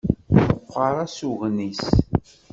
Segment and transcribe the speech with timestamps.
[0.33, 1.81] Meqqer asugen-is.